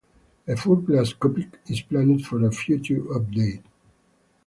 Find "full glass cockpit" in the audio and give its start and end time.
0.55-1.59